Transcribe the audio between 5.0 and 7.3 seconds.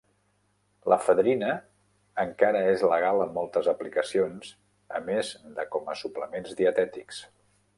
a més de com a suplements dietètics.